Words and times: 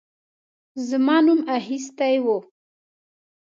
زما 0.87 1.17
نوم 1.25 1.39
اخیستی 1.57 2.15
وو. 2.23 2.37